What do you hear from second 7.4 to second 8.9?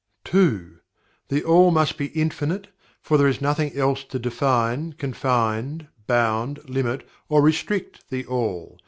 restrict THE ALL.